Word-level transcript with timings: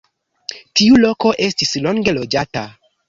Tiu 0.79 0.97
loko 1.03 1.33
estis 1.49 1.75
longe 1.89 2.15
loĝata. 2.21 2.65